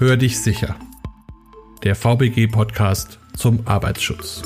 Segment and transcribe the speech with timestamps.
[0.00, 0.76] Hör dich sicher.
[1.84, 4.42] Der VBG-Podcast zum Arbeitsschutz.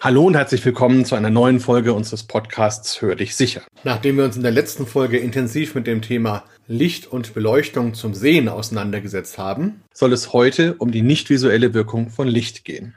[0.00, 3.60] Hallo und herzlich willkommen zu einer neuen Folge unseres Podcasts Hör dich sicher.
[3.84, 8.14] Nachdem wir uns in der letzten Folge intensiv mit dem Thema Licht und Beleuchtung zum
[8.14, 12.94] Sehen auseinandergesetzt haben, soll es heute um die nicht visuelle Wirkung von Licht gehen.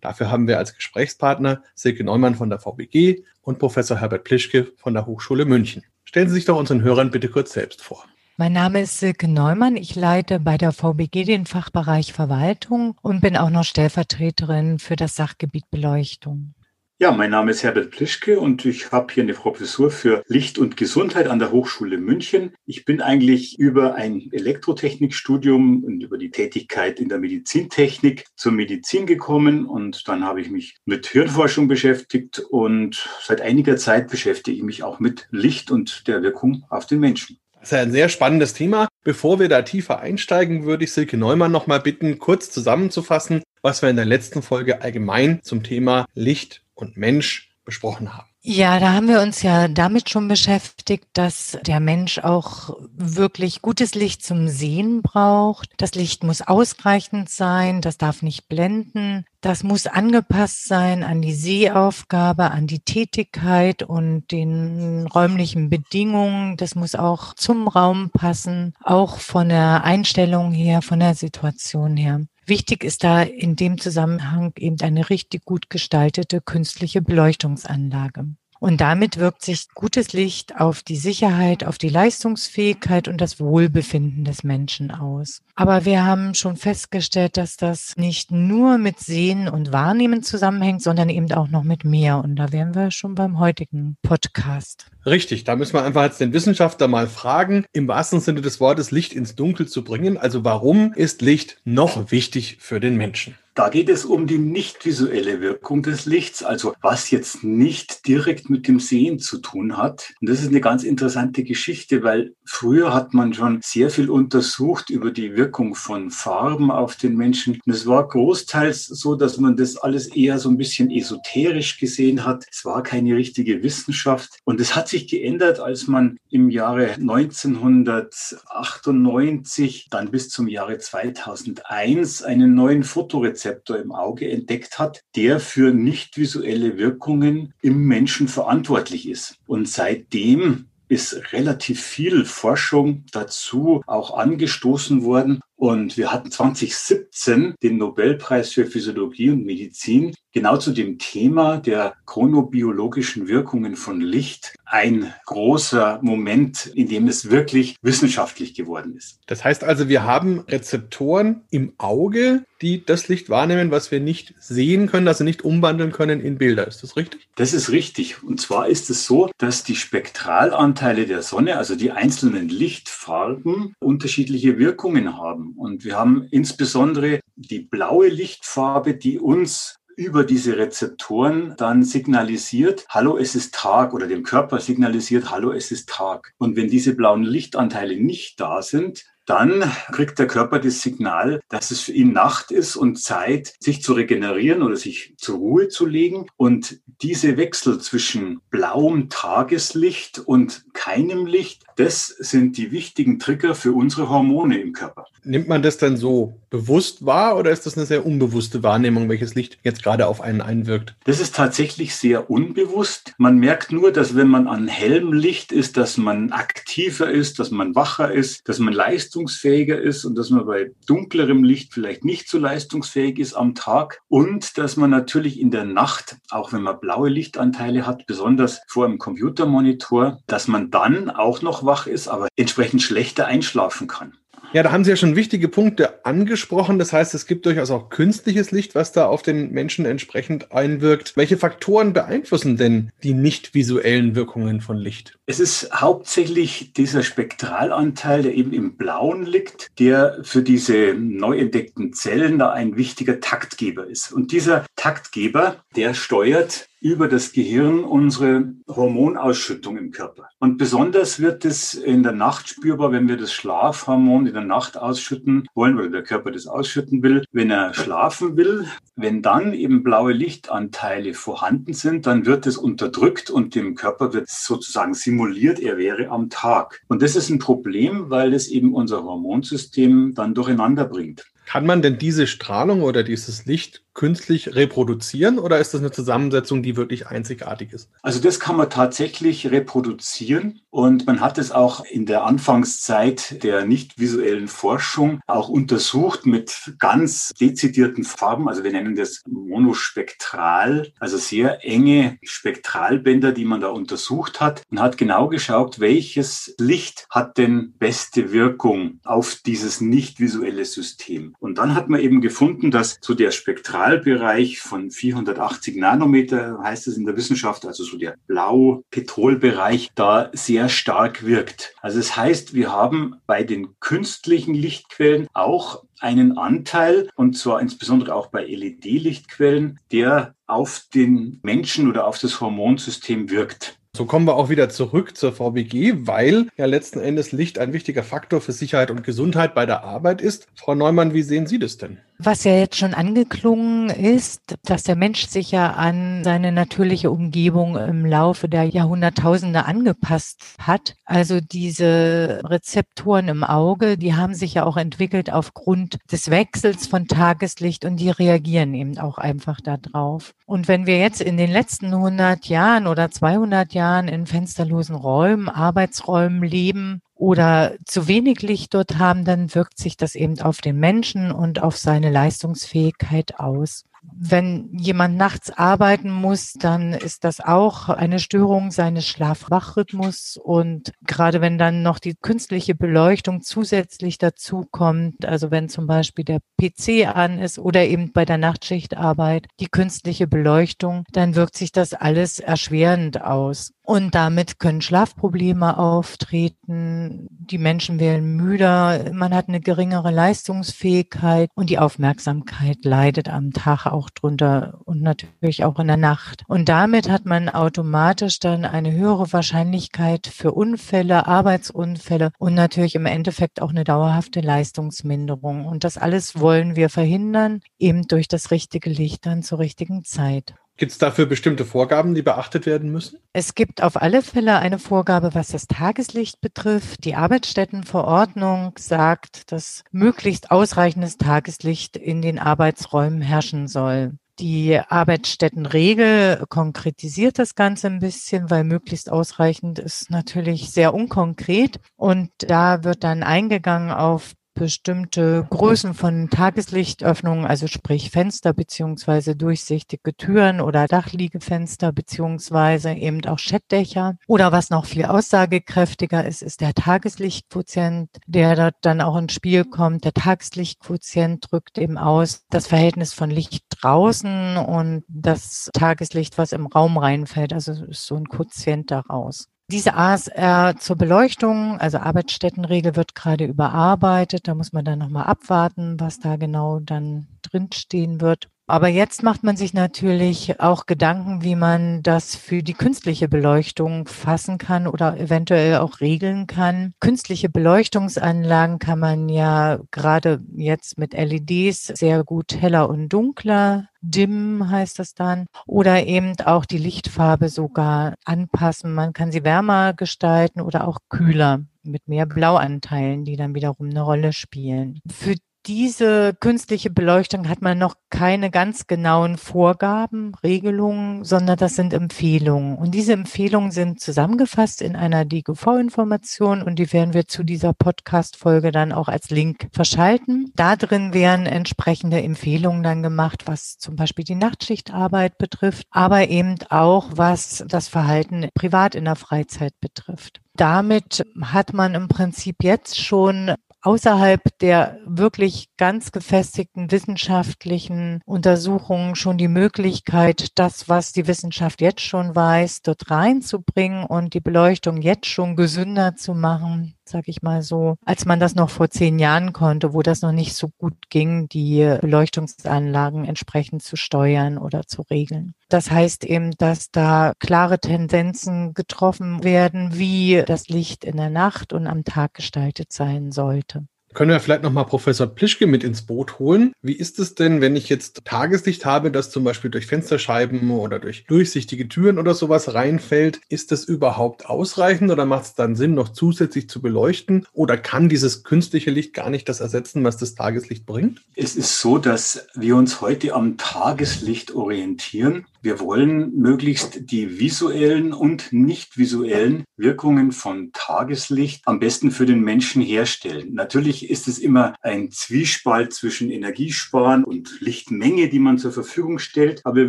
[0.00, 4.94] Dafür haben wir als Gesprächspartner Silke Neumann von der VBG und Professor Herbert Plischke von
[4.94, 5.84] der Hochschule München.
[6.04, 8.06] Stellen Sie sich doch unseren Hörern bitte kurz selbst vor.
[8.36, 9.76] Mein Name ist Silke Neumann.
[9.76, 15.14] Ich leite bei der VBG den Fachbereich Verwaltung und bin auch noch Stellvertreterin für das
[15.14, 16.52] Sachgebiet Beleuchtung.
[16.98, 20.76] Ja, mein Name ist Herbert Plischke und ich habe hier eine Professur für Licht und
[20.76, 22.54] Gesundheit an der Hochschule München.
[22.66, 29.06] Ich bin eigentlich über ein Elektrotechnikstudium und über die Tätigkeit in der Medizintechnik zur Medizin
[29.06, 34.64] gekommen und dann habe ich mich mit Hirnforschung beschäftigt und seit einiger Zeit beschäftige ich
[34.64, 37.38] mich auch mit Licht und der Wirkung auf den Menschen.
[37.64, 38.88] Das ist ja ein sehr spannendes Thema.
[39.04, 43.80] Bevor wir da tiefer einsteigen, würde ich Silke Neumann noch mal bitten, kurz zusammenzufassen, was
[43.80, 48.28] wir in der letzten Folge allgemein zum Thema Licht und Mensch besprochen haben.
[48.46, 53.94] Ja, da haben wir uns ja damit schon beschäftigt, dass der Mensch auch wirklich gutes
[53.94, 55.70] Licht zum Sehen braucht.
[55.78, 61.32] Das Licht muss ausreichend sein, das darf nicht blenden, das muss angepasst sein an die
[61.32, 66.58] Sehaufgabe, an die Tätigkeit und den räumlichen Bedingungen.
[66.58, 72.20] Das muss auch zum Raum passen, auch von der Einstellung her, von der Situation her.
[72.46, 78.26] Wichtig ist da in dem Zusammenhang eben eine richtig gut gestaltete künstliche Beleuchtungsanlage.
[78.60, 84.24] Und damit wirkt sich gutes Licht auf die Sicherheit, auf die Leistungsfähigkeit und das Wohlbefinden
[84.24, 85.42] des Menschen aus.
[85.54, 91.10] Aber wir haben schon festgestellt, dass das nicht nur mit Sehen und Wahrnehmen zusammenhängt, sondern
[91.10, 92.24] eben auch noch mit mehr.
[92.24, 94.86] Und da wären wir schon beim heutigen Podcast.
[95.06, 98.90] Richtig, da müssen wir einfach jetzt den Wissenschaftler mal fragen, im wahrsten Sinne des Wortes
[98.90, 100.16] Licht ins Dunkel zu bringen.
[100.16, 103.36] Also warum ist Licht noch wichtig für den Menschen?
[103.56, 108.50] Da geht es um die nicht visuelle Wirkung des Lichts, also was jetzt nicht direkt
[108.50, 110.12] mit dem Sehen zu tun hat.
[110.20, 114.90] Und das ist eine ganz interessante Geschichte, weil früher hat man schon sehr viel untersucht
[114.90, 117.60] über die Wirkung von Farben auf den Menschen.
[117.64, 122.24] Und es war großteils so, dass man das alles eher so ein bisschen esoterisch gesehen
[122.24, 122.44] hat.
[122.50, 124.30] Es war keine richtige Wissenschaft.
[124.42, 132.22] Und es hat sich geändert, als man im Jahre 1998 dann bis zum Jahre 2001
[132.22, 138.28] einen neuen Fotorezeptor Rezeptor im Auge entdeckt hat, der für nicht visuelle Wirkungen im Menschen
[138.28, 139.38] verantwortlich ist.
[139.46, 145.40] Und seitdem ist relativ viel Forschung dazu auch angestoßen worden.
[145.56, 151.94] Und wir hatten 2017 den Nobelpreis für Physiologie und Medizin genau zu dem Thema der
[152.06, 154.56] chronobiologischen Wirkungen von Licht.
[154.66, 159.20] Ein großer Moment, in dem es wirklich wissenschaftlich geworden ist.
[159.26, 164.34] Das heißt also, wir haben Rezeptoren im Auge, die das Licht wahrnehmen, was wir nicht
[164.40, 166.66] sehen können, also nicht umwandeln können in Bilder.
[166.66, 167.28] Ist das richtig?
[167.36, 168.24] Das ist richtig.
[168.24, 174.58] Und zwar ist es so, dass die Spektralanteile der Sonne, also die einzelnen Lichtfarben, unterschiedliche
[174.58, 175.53] Wirkungen haben.
[175.56, 183.16] Und wir haben insbesondere die blaue Lichtfarbe, die uns über diese Rezeptoren dann signalisiert, hallo,
[183.16, 186.32] es ist Tag oder dem Körper signalisiert, hallo, es ist Tag.
[186.38, 191.70] Und wenn diese blauen Lichtanteile nicht da sind, dann kriegt der Körper das Signal, dass
[191.70, 195.86] es für ihn Nacht ist und Zeit, sich zu regenerieren oder sich zur Ruhe zu
[195.86, 196.26] legen.
[196.36, 203.72] Und diese Wechsel zwischen blauem Tageslicht und keinem Licht, das sind die wichtigen Trigger für
[203.72, 205.06] unsere Hormone im Körper.
[205.24, 209.34] Nimmt man das dann so bewusst wahr oder ist das eine sehr unbewusste Wahrnehmung, welches
[209.34, 210.94] Licht jetzt gerade auf einen einwirkt?
[211.04, 213.14] Das ist tatsächlich sehr unbewusst.
[213.18, 217.50] Man merkt nur, dass wenn man an hellem Licht ist, dass man aktiver ist, dass
[217.50, 222.28] man wacher ist, dass man leistungsfähiger ist und dass man bei dunklerem Licht vielleicht nicht
[222.28, 226.78] so leistungsfähig ist am Tag und dass man natürlich in der Nacht, auch wenn man
[226.80, 232.28] blaue Lichtanteile hat, besonders vor einem Computermonitor, dass man dann auch noch wach ist, aber
[232.36, 234.18] entsprechend schlechter einschlafen kann.
[234.54, 236.78] Ja, da haben Sie ja schon wichtige Punkte angesprochen.
[236.78, 241.16] Das heißt, es gibt durchaus auch künstliches Licht, was da auf den Menschen entsprechend einwirkt.
[241.16, 245.18] Welche Faktoren beeinflussen denn die nicht visuellen Wirkungen von Licht?
[245.26, 251.94] Es ist hauptsächlich dieser Spektralanteil, der eben im Blauen liegt, der für diese neu entdeckten
[251.94, 254.12] Zellen da ein wichtiger Taktgeber ist.
[254.12, 260.28] Und dieser Taktgeber, der steuert über das Gehirn unsere Hormonausschüttung im Körper.
[260.38, 264.76] Und besonders wird es in der Nacht spürbar, wenn wir das Schlafhormon in der Nacht
[264.76, 267.24] ausschütten wollen oder der Körper das ausschütten will.
[267.32, 268.66] Wenn er schlafen will,
[268.96, 274.28] wenn dann eben blaue Lichtanteile vorhanden sind, dann wird es unterdrückt und dem Körper wird
[274.28, 275.13] sozusagen simuliert,
[275.60, 276.82] er wäre am Tag.
[276.88, 281.24] Und das ist ein Problem, weil es eben unser Hormonsystem dann durcheinander bringt.
[281.46, 286.62] Kann man denn diese Strahlung oder dieses Licht künstlich reproduzieren oder ist das eine Zusammensetzung,
[286.62, 287.88] die wirklich einzigartig ist?
[288.02, 293.64] Also das kann man tatsächlich reproduzieren und man hat es auch in der Anfangszeit der
[293.64, 298.48] nicht visuellen Forschung auch untersucht mit ganz dezidierten Farben.
[298.48, 304.80] Also wir nennen das monospektral, also sehr enge Spektralbänder, die man da untersucht hat und
[304.80, 311.36] hat genau geschaut, welches Licht hat denn beste Wirkung auf dieses nicht visuelle System.
[311.38, 316.86] Und dann hat man eben gefunden, dass so der Spektral Metallbereich von 480 Nanometer, heißt
[316.86, 321.74] es in der Wissenschaft, also so der Blau-Petrol-Bereich, da sehr stark wirkt.
[321.82, 328.14] Also das heißt, wir haben bei den künstlichen Lichtquellen auch einen Anteil, und zwar insbesondere
[328.14, 333.78] auch bei LED-Lichtquellen, der auf den Menschen oder auf das Hormonsystem wirkt.
[333.96, 338.02] So kommen wir auch wieder zurück zur VBG, weil ja letzten Endes Licht ein wichtiger
[338.02, 340.48] Faktor für Sicherheit und Gesundheit bei der Arbeit ist.
[340.56, 342.00] Frau Neumann, wie sehen Sie das denn?
[342.18, 347.76] Was ja jetzt schon angeklungen ist, dass der Mensch sich ja an seine natürliche Umgebung
[347.76, 350.94] im Laufe der Jahrhunderttausende angepasst hat.
[351.04, 357.08] Also diese Rezeptoren im Auge, die haben sich ja auch entwickelt aufgrund des Wechsels von
[357.08, 360.34] Tageslicht und die reagieren eben auch einfach darauf.
[360.46, 365.48] Und wenn wir jetzt in den letzten 100 Jahren oder 200 Jahren in fensterlosen Räumen,
[365.48, 370.78] Arbeitsräumen leben, oder zu wenig Licht dort haben, dann wirkt sich das eben auf den
[370.78, 373.86] Menschen und auf seine Leistungsfähigkeit aus.
[374.16, 380.38] Wenn jemand nachts arbeiten muss, dann ist das auch eine Störung seines Schlaf-Wach-Rhythmus.
[380.42, 386.24] Und gerade wenn dann noch die künstliche Beleuchtung zusätzlich dazu kommt, also wenn zum Beispiel
[386.24, 391.72] der PC an ist oder eben bei der Nachtschichtarbeit die künstliche Beleuchtung, dann wirkt sich
[391.72, 393.72] das alles erschwerend aus.
[393.86, 397.28] Und damit können Schlafprobleme auftreten.
[397.30, 399.12] Die Menschen werden müder.
[399.12, 405.64] Man hat eine geringere Leistungsfähigkeit und die Aufmerksamkeit leidet am Tag auch drunter und natürlich
[405.64, 406.42] auch in der Nacht.
[406.48, 413.06] Und damit hat man automatisch dann eine höhere Wahrscheinlichkeit für Unfälle, Arbeitsunfälle und natürlich im
[413.06, 415.64] Endeffekt auch eine dauerhafte Leistungsminderung.
[415.66, 420.54] Und das alles wollen wir verhindern, eben durch das richtige Licht dann zur richtigen Zeit.
[420.76, 423.18] Gibt es dafür bestimmte Vorgaben, die beachtet werden müssen?
[423.32, 427.04] Es gibt auf alle Fälle eine Vorgabe, was das Tageslicht betrifft.
[427.04, 434.14] Die Arbeitsstättenverordnung sagt, dass möglichst ausreichendes Tageslicht in den Arbeitsräumen herrschen soll.
[434.40, 441.78] Die Arbeitsstättenregel konkretisiert das Ganze ein bisschen, weil möglichst ausreichend ist natürlich sehr unkonkret.
[441.94, 450.16] Und da wird dann eingegangen auf bestimmte Größen von Tageslichtöffnungen, also sprich Fenster beziehungsweise durchsichtige
[450.16, 454.16] Türen oder Dachliegefenster beziehungsweise eben auch Schettdächer.
[454.26, 459.64] Oder was noch viel aussagekräftiger ist, ist der Tageslichtquotient, der dort dann auch ins Spiel
[459.64, 460.04] kommt.
[460.04, 466.66] Der Tageslichtquotient drückt eben aus das Verhältnis von Licht draußen und das Tageslicht, was im
[466.66, 467.52] Raum reinfällt.
[467.52, 469.48] Also ist so ein Quotient daraus.
[469.70, 474.46] Diese ASR zur Beleuchtung, also Arbeitsstättenregel, wird gerade überarbeitet.
[474.46, 478.50] Da muss man dann nochmal abwarten, was da genau dann drinstehen wird.
[478.66, 484.08] Aber jetzt macht man sich natürlich auch Gedanken, wie man das für die künstliche Beleuchtung
[484.08, 486.94] fassen kann oder eventuell auch regeln kann.
[486.98, 494.70] Künstliche Beleuchtungsanlagen kann man ja gerade jetzt mit LEDs sehr gut heller und dunkler dimmen,
[494.70, 498.94] heißt das dann, oder eben auch die Lichtfarbe sogar anpassen.
[498.94, 504.00] Man kann sie wärmer gestalten oder auch kühler mit mehr Blauanteilen, die dann wiederum eine
[504.02, 505.00] Rolle spielen.
[505.10, 505.34] Für
[505.66, 512.76] diese künstliche Beleuchtung hat man noch keine ganz genauen Vorgaben, Regelungen, sondern das sind Empfehlungen.
[512.76, 518.72] Und diese Empfehlungen sind zusammengefasst in einer DGV-Information und die werden wir zu dieser Podcast-Folge
[518.72, 520.52] dann auch als Link verschalten.
[520.54, 526.56] Da drin werden entsprechende Empfehlungen dann gemacht, was zum Beispiel die Nachtschichtarbeit betrifft, aber eben
[526.68, 530.40] auch was das Verhalten privat in der Freizeit betrifft.
[530.56, 533.54] Damit hat man im Prinzip jetzt schon
[533.84, 542.00] außerhalb der wirklich ganz gefestigten wissenschaftlichen Untersuchungen schon die Möglichkeit, das, was die Wissenschaft jetzt
[542.00, 547.62] schon weiß, dort reinzubringen und die Beleuchtung jetzt schon gesünder zu machen sag ich mal
[547.62, 551.10] so, als man das noch vor zehn Jahren konnte, wo das noch nicht so gut
[551.10, 555.54] ging, die Beleuchtungsanlagen entsprechend zu steuern oder zu regeln.
[555.68, 561.72] Das heißt eben, dass da klare Tendenzen getroffen werden, wie das Licht in der Nacht
[561.72, 563.86] und am Tag gestaltet sein sollte.
[564.14, 566.72] Können wir vielleicht nochmal Professor Plischke mit ins Boot holen?
[566.82, 571.00] Wie ist es denn, wenn ich jetzt Tageslicht habe, das zum Beispiel durch Fensterscheiben oder
[571.00, 573.40] durch durchsichtige Türen oder sowas reinfällt?
[573.48, 577.44] Ist das überhaupt ausreichend oder macht es dann Sinn, noch zusätzlich zu beleuchten?
[577.52, 581.20] Oder kann dieses künstliche Licht gar nicht das ersetzen, was das Tageslicht bringt?
[581.34, 585.44] Es ist so, dass wir uns heute am Tageslicht orientieren.
[585.64, 592.42] Wir wollen möglichst die visuellen und nicht visuellen Wirkungen von Tageslicht am besten für den
[592.42, 593.54] Menschen herstellen.
[593.54, 599.62] Natürlich ist es immer ein Zwiespalt zwischen Energiesparen und Lichtmenge, die man zur Verfügung stellt.
[599.64, 599.88] Aber wir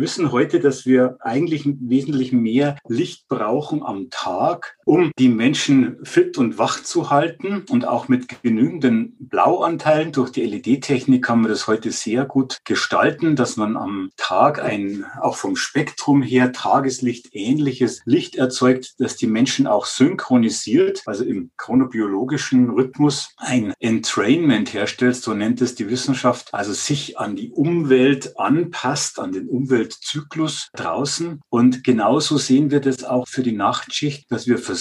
[0.00, 6.38] wissen heute, dass wir eigentlich wesentlich mehr Licht brauchen am Tag, um die Menschen fit
[6.38, 10.12] und wach zu halten und auch mit genügenden Blauanteilen.
[10.12, 15.04] Durch die LED-Technik kann man das heute sehr gut gestalten, dass man am Tag ein,
[15.20, 21.50] auch vom Spektrum her Tageslicht ähnliches Licht erzeugt, das die Menschen auch synchronisiert, also im
[21.56, 28.38] chronobiologischen Rhythmus ein Entrainment herstellt, so nennt es die Wissenschaft, also sich an die Umwelt
[28.38, 31.40] anpasst, an den Umweltzyklus draußen.
[31.48, 34.75] Und genauso sehen wir das auch für die Nachtschicht, dass wir versuchen,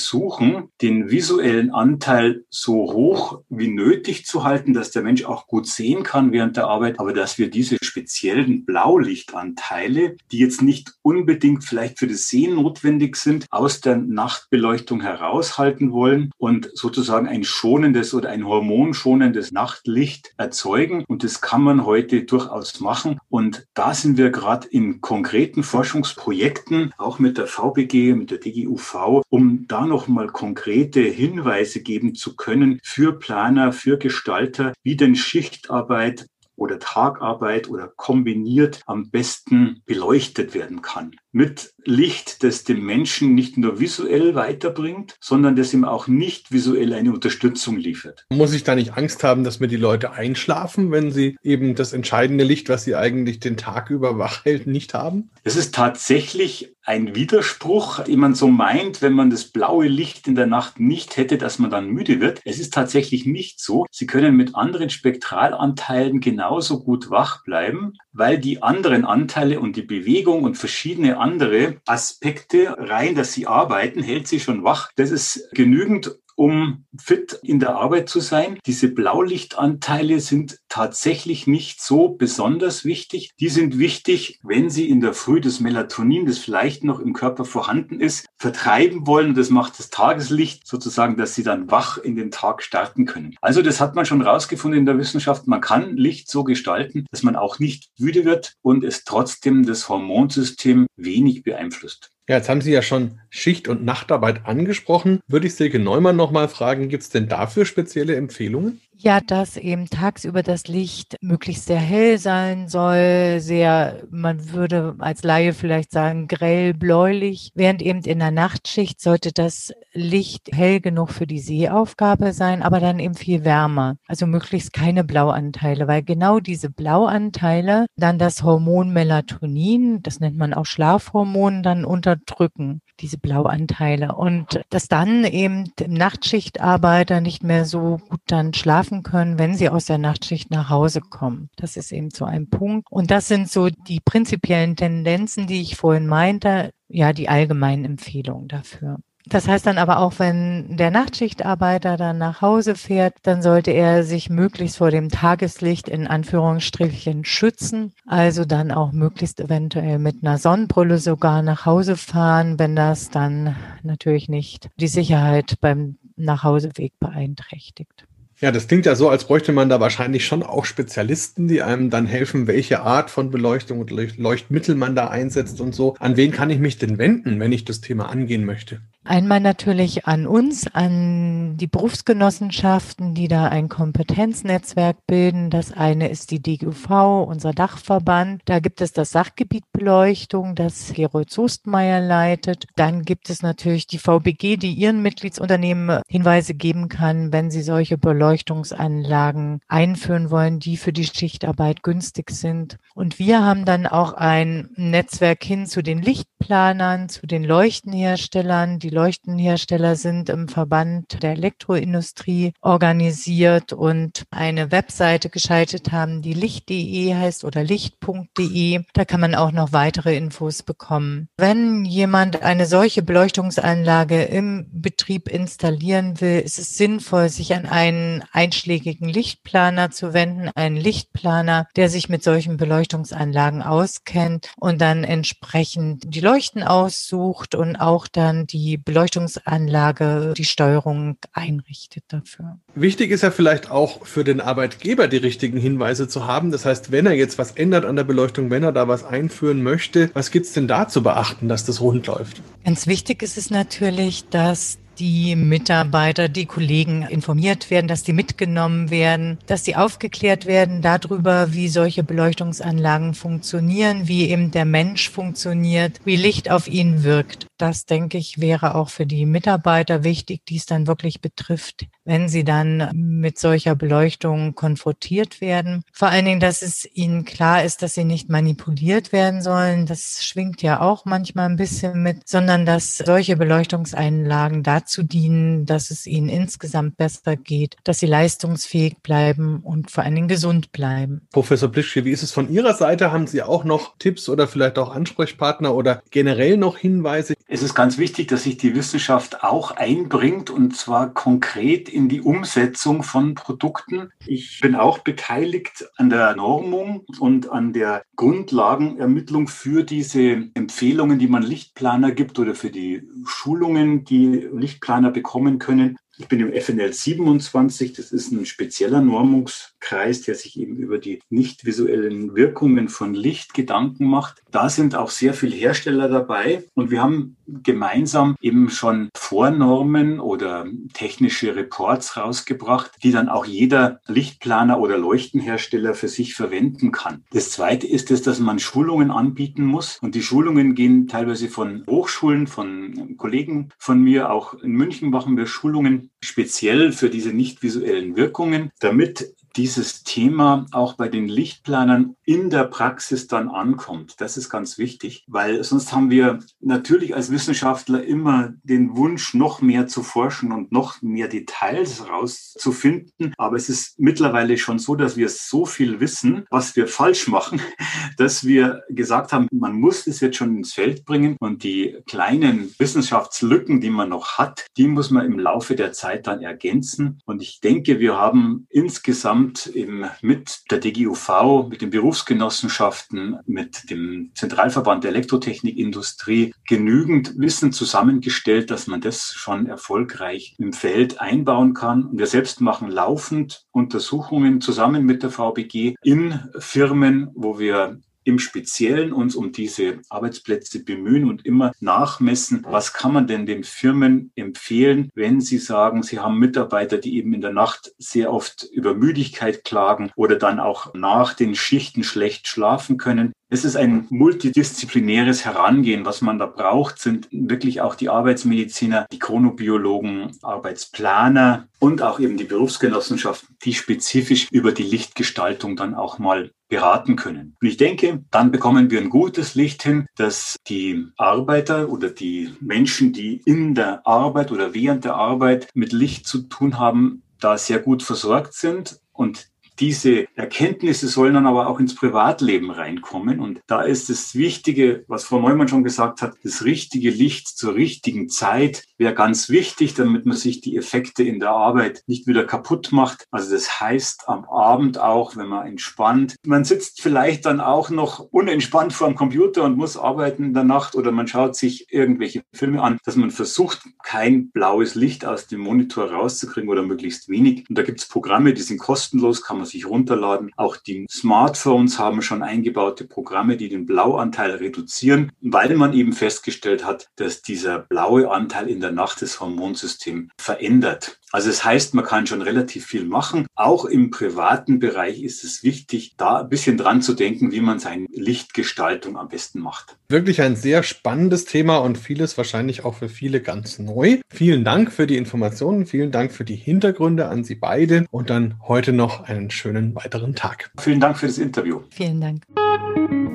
[0.81, 6.03] den visuellen Anteil so hoch wie nötig zu halten, dass der Mensch auch gut sehen
[6.03, 11.63] kann während der Arbeit, aber dass wir diese speziellen Blaulichtanteile, die jetzt nicht nicht unbedingt
[11.63, 18.13] vielleicht für das Sehen notwendig sind, aus der Nachtbeleuchtung heraushalten wollen und sozusagen ein schonendes
[18.13, 21.05] oder ein hormonschonendes Nachtlicht erzeugen.
[21.07, 23.19] Und das kann man heute durchaus machen.
[23.29, 29.23] Und da sind wir gerade in konkreten Forschungsprojekten, auch mit der VBG, mit der DGUV,
[29.29, 36.27] um da nochmal konkrete Hinweise geben zu können für Planer, für Gestalter, wie denn Schichtarbeit
[36.55, 41.15] oder Tagarbeit oder kombiniert am besten beleuchtet werden kann.
[41.37, 46.93] Mit Licht, das dem Menschen nicht nur visuell weiterbringt, sondern das ihm auch nicht visuell
[46.93, 48.25] eine Unterstützung liefert.
[48.29, 51.91] Muss ich da nicht Angst haben, dass mir die Leute einschlafen, wenn sie eben das
[51.91, 55.29] entscheidende Licht, was sie eigentlich den Tag über wach hält, nicht haben?
[55.43, 60.35] Es ist tatsächlich ein Widerspruch, den man so meint, wenn man das blaue Licht in
[60.35, 62.41] der Nacht nicht hätte, dass man dann müde wird.
[62.45, 63.85] Es ist tatsächlich nicht so.
[63.91, 69.81] Sie können mit anderen Spektralanteilen genauso gut wach bleiben, weil die anderen Anteile und die
[69.81, 74.91] Bewegung und verschiedene andere Aspekte rein, dass sie arbeiten, hält sie schon wach.
[74.95, 78.59] Das ist genügend, um fit in der Arbeit zu sein.
[78.65, 83.31] Diese Blaulichtanteile sind tatsächlich nicht so besonders wichtig.
[83.39, 87.45] Die sind wichtig, wenn Sie in der Früh das Melatonin, das vielleicht noch im Körper
[87.45, 89.35] vorhanden ist, vertreiben wollen.
[89.35, 93.35] Das macht das Tageslicht sozusagen, dass Sie dann wach in den Tag starten können.
[93.41, 95.47] Also das hat man schon rausgefunden in der Wissenschaft.
[95.47, 99.87] Man kann Licht so gestalten, dass man auch nicht müde wird und es trotzdem das
[99.87, 102.14] Hormonsystem wenig beeinflusst.
[102.27, 105.19] Ja, jetzt haben Sie ja schon Schicht- und Nachtarbeit angesprochen.
[105.27, 108.81] Würde ich Silke Neumann nochmal fragen, gibt es denn dafür spezielle Empfehlungen?
[109.05, 115.21] Ja, dass eben tagsüber das Licht möglichst sehr hell sein soll, sehr, man würde als
[115.21, 121.11] Laie vielleicht sagen, grell bläulich, während eben in der Nachtschicht sollte das Licht hell genug
[121.11, 123.97] für die Sehaufgabe sein, aber dann eben viel wärmer.
[124.07, 130.51] Also möglichst keine Blauanteile, weil genau diese Blauanteile dann das Hormon Melatonin, das nennt man
[130.51, 138.21] auch Schlafhormon, dann unterdrücken diese Blauanteile und dass dann eben Nachtschichtarbeiter nicht mehr so gut
[138.27, 141.49] dann schlafen können, wenn sie aus der Nachtschicht nach Hause kommen.
[141.55, 142.87] Das ist eben so ein Punkt.
[142.91, 148.47] Und das sind so die prinzipiellen Tendenzen, die ich vorhin meinte, ja, die allgemeinen Empfehlungen
[148.47, 148.97] dafür.
[149.27, 154.03] Das heißt dann aber auch, wenn der Nachtschichtarbeiter dann nach Hause fährt, dann sollte er
[154.03, 157.93] sich möglichst vor dem Tageslicht in Anführungsstrichen schützen.
[158.05, 163.55] Also dann auch möglichst eventuell mit einer Sonnenbrille sogar nach Hause fahren, wenn das dann
[163.81, 168.05] natürlich nicht die Sicherheit beim Nachhauseweg beeinträchtigt.
[168.45, 171.89] Ja, das klingt ja so, als bräuchte man da wahrscheinlich schon auch Spezialisten, die einem
[171.89, 175.95] dann helfen, welche Art von Beleuchtung und Leuchtmittel man da einsetzt und so.
[175.97, 178.81] An wen kann ich mich denn wenden, wenn ich das Thema angehen möchte?
[179.07, 185.51] Einmal natürlich an uns, an die Berufsgenossenschaften, die da ein Kompetenznetzwerk bilden.
[185.51, 188.41] Das eine ist die DGUV, unser Dachverband.
[188.45, 192.65] Da gibt es das Sachgebiet Beleuchtung, das Gerold Soestmeier leitet.
[192.75, 197.99] Dann gibt es natürlich die VBG, die ihren Mitgliedsunternehmen Hinweise geben kann, wenn sie solche
[197.99, 202.77] Beleuchtungsanlagen einführen wollen, die für die Schichtarbeit günstig sind.
[202.95, 208.94] Und wir haben dann auch ein Netzwerk hin zu den Lichtplanern, zu den Leuchtenherstellern, die
[208.95, 217.43] Leuchtenhersteller sind im Verband der Elektroindustrie organisiert und eine Webseite geschaltet haben, die licht.de heißt
[217.43, 218.83] oder licht.de.
[218.93, 221.27] Da kann man auch noch weitere Infos bekommen.
[221.37, 228.23] Wenn jemand eine solche Beleuchtungsanlage im Betrieb installieren will, ist es sinnvoll, sich an einen
[228.31, 236.03] einschlägigen Lichtplaner zu wenden, einen Lichtplaner, der sich mit solchen Beleuchtungsanlagen auskennt und dann entsprechend
[236.15, 242.59] die Leuchten aussucht und auch dann die Beleuchtungsanlage, die Steuerung einrichtet dafür.
[242.75, 246.51] Wichtig ist ja vielleicht auch für den Arbeitgeber die richtigen Hinweise zu haben.
[246.51, 249.63] Das heißt, wenn er jetzt was ändert an der Beleuchtung, wenn er da was einführen
[249.63, 252.41] möchte, was gibt es denn da zu beachten, dass das rund läuft?
[252.63, 258.89] Ganz wichtig ist es natürlich, dass die Mitarbeiter, die Kollegen informiert werden, dass die mitgenommen
[258.89, 266.01] werden, dass die aufgeklärt werden darüber, wie solche Beleuchtungsanlagen funktionieren, wie eben der Mensch funktioniert,
[266.05, 267.47] wie Licht auf ihn wirkt.
[267.57, 272.27] Das, denke ich, wäre auch für die Mitarbeiter wichtig, die es dann wirklich betrifft, wenn
[272.27, 275.83] sie dann mit solcher Beleuchtung konfrontiert werden.
[275.93, 279.85] Vor allen Dingen, dass es ihnen klar ist, dass sie nicht manipuliert werden sollen.
[279.85, 285.91] Das schwingt ja auch manchmal ein bisschen mit, sondern dass solche Beleuchtungseinlagen dazu dienen, dass
[285.91, 291.27] es ihnen insgesamt besser geht, dass sie leistungsfähig bleiben und vor allen Dingen gesund bleiben.
[291.31, 293.11] Professor Blischke, wie ist es von Ihrer Seite?
[293.11, 297.35] Haben Sie auch noch Tipps oder vielleicht auch Ansprechpartner oder generell noch Hinweise?
[297.47, 302.21] Es ist ganz wichtig, dass sich die Wissenschaft auch einbringt und zwar konkret in die
[302.21, 304.09] Umsetzung von Produkten.
[304.25, 311.27] Ich bin auch beteiligt an der Normung und an der Grundlagenermittlung für diese Empfehlungen, die
[311.27, 314.74] man Lichtplaner gibt oder für die Schulungen, die Lichtplaner
[315.11, 315.97] bekommen können.
[316.17, 321.19] Ich bin im FNL 27, das ist ein spezieller Normungskreis, der sich eben über die
[321.29, 324.41] nicht visuellen Wirkungen von Licht Gedanken macht.
[324.49, 326.63] Da sind auch sehr viele Hersteller dabei.
[326.73, 333.99] Und wir haben gemeinsam eben schon Vornormen oder technische Reports rausgebracht, die dann auch jeder
[334.07, 337.25] Lichtplaner oder Leuchtenhersteller für sich verwenden kann.
[337.31, 339.97] Das zweite ist es, dass man Schulungen anbieten muss.
[340.01, 345.35] Und die Schulungen gehen teilweise von Hochschulen, von Kollegen von mir, auch in München machen
[345.35, 352.15] wir Schulungen speziell für diese nicht visuellen Wirkungen, damit dieses Thema auch bei den Lichtplanern
[352.23, 354.15] in der Praxis dann ankommt.
[354.19, 359.61] Das ist ganz wichtig, weil sonst haben wir natürlich als Wissenschaftler immer den Wunsch, noch
[359.61, 363.33] mehr zu forschen und noch mehr Details rauszufinden.
[363.37, 367.61] Aber es ist mittlerweile schon so, dass wir so viel wissen, was wir falsch machen,
[368.17, 372.73] dass wir gesagt haben, man muss es jetzt schon ins Feld bringen und die kleinen
[372.77, 377.21] Wissenschaftslücken, die man noch hat, die muss man im Laufe der Zeit dann ergänzen.
[377.25, 383.89] Und ich denke, wir haben insgesamt insgesamt eben mit der DGUV, mit den Berufsgenossenschaften, mit
[383.89, 391.73] dem Zentralverband der Elektrotechnikindustrie genügend Wissen zusammengestellt, dass man das schon erfolgreich im Feld einbauen
[391.73, 392.09] kann.
[392.11, 399.13] Wir selbst machen laufend Untersuchungen zusammen mit der VBG in Firmen, wo wir im Speziellen
[399.13, 405.09] uns um diese Arbeitsplätze bemühen und immer nachmessen, was kann man denn den Firmen empfehlen,
[405.13, 409.63] wenn sie sagen, sie haben Mitarbeiter, die eben in der Nacht sehr oft über Müdigkeit
[409.63, 413.31] klagen oder dann auch nach den Schichten schlecht schlafen können.
[413.47, 416.03] Es ist ein multidisziplinäres Herangehen.
[416.03, 422.37] Was man da braucht, sind wirklich auch die Arbeitsmediziner, die Chronobiologen, Arbeitsplaner und auch eben
[422.37, 427.55] die Berufsgenossenschaften, die spezifisch über die Lichtgestaltung dann auch mal beraten können.
[427.61, 432.51] Und ich denke, dann bekommen wir ein gutes Licht hin, dass die Arbeiter oder die
[432.59, 437.59] Menschen, die in der Arbeit oder während der Arbeit mit Licht zu tun haben, da
[437.59, 443.39] sehr gut versorgt sind und diese Erkenntnisse sollen dann aber auch ins Privatleben reinkommen.
[443.39, 447.75] Und da ist das Wichtige, was Frau Neumann schon gesagt hat, das richtige Licht zur
[447.75, 452.45] richtigen Zeit wäre ganz wichtig, damit man sich die Effekte in der Arbeit nicht wieder
[452.45, 453.25] kaputt macht.
[453.31, 458.19] Also das heißt am Abend auch, wenn man entspannt, man sitzt vielleicht dann auch noch
[458.19, 462.43] unentspannt vor dem Computer und muss arbeiten in der Nacht oder man schaut sich irgendwelche
[462.53, 467.65] Filme an, dass man versucht, kein blaues Licht aus dem Monitor rauszukriegen oder möglichst wenig.
[467.69, 470.51] Und da gibt es Programme, die sind kostenlos, kann man man sich runterladen.
[470.55, 476.85] Auch die Smartphones haben schon eingebaute Programme, die den Blauanteil reduzieren, weil man eben festgestellt
[476.85, 481.19] hat, dass dieser blaue Anteil in der Nacht das Hormonsystem verändert.
[481.31, 483.45] Also es das heißt, man kann schon relativ viel machen.
[483.55, 487.79] Auch im privaten Bereich ist es wichtig, da ein bisschen dran zu denken, wie man
[487.79, 489.97] seine Lichtgestaltung am besten macht.
[490.07, 494.19] Wirklich ein sehr spannendes Thema und vieles wahrscheinlich auch für viele ganz neu.
[494.29, 498.55] Vielen Dank für die Informationen, vielen Dank für die Hintergründe an Sie beide und dann
[498.65, 500.69] heute noch einen schönen weiteren Tag.
[500.79, 501.81] Vielen Dank für das Interview.
[501.89, 502.43] Vielen Dank.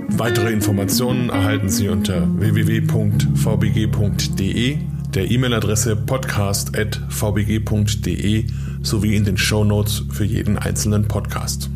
[0.08, 3.18] Weitere Informationen erhalten Sie unter www.vbg.de
[5.14, 8.46] der E-Mail-Adresse podcast.vbg.de
[8.82, 11.68] sowie in den Show Notes für jeden einzelnen Podcast.